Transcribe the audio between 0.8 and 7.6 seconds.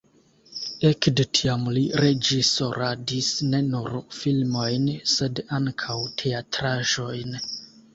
Ekde tiam li reĝisoradis ne nur filmojn, sed ankaŭ teatraĵojn.